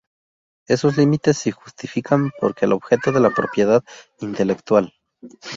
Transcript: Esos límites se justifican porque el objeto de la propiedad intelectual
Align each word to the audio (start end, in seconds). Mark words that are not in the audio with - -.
Esos 0.65 0.97
límites 0.97 1.37
se 1.37 1.51
justifican 1.51 2.31
porque 2.39 2.65
el 2.65 2.71
objeto 2.73 3.11
de 3.11 3.19
la 3.19 3.29
propiedad 3.29 3.83
intelectual 4.19 4.95